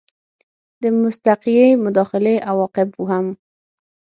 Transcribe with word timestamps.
د 0.81 0.83
مستقیې 1.01 1.67
مداخلې 1.83 2.35
عواقب 2.49 2.89
هم 3.09 3.25